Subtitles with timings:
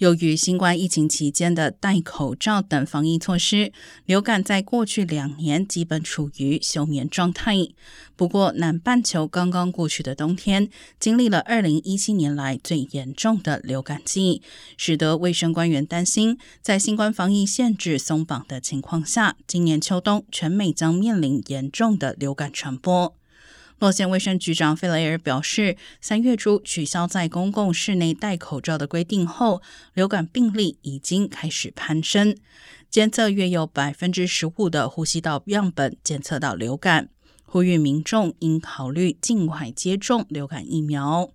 [0.00, 3.70] 由于新冠疫情期间的戴口罩等防疫措施，
[4.06, 7.68] 流感在过去两年基本处于休眠状态。
[8.16, 14.40] 不过，南半球刚刚过去的冬天，经历了二零一七年来最严重的流感季，
[14.78, 23.19] 使得卫生官员担心，在新冠防疫限制松绑的情况下，今年秋冬全美将面临严重的流感传播。
[23.80, 29.62] 洛县卫生局长费雷尔表示，三月初取消在公共室内戴口罩的规定后，
[29.94, 32.36] 流感病例已经开始攀升，
[32.90, 37.08] 监测约有百分之十五的呼吸道样本检测到流感，
[37.46, 41.30] 呼吁民众应考虑尽快接种流感疫苗。